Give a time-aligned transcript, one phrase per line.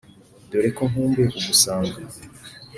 [0.49, 1.97] Dore ko nkumbuye kugusanga